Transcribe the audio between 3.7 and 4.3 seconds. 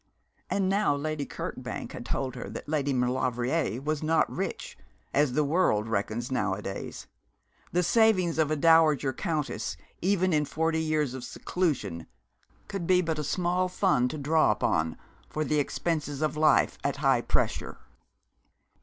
was not